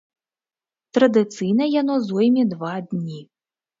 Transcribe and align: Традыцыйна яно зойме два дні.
Традыцыйна 0.97 1.63
яно 1.81 1.99
зойме 2.07 2.43
два 2.55 2.73
дні. 2.89 3.21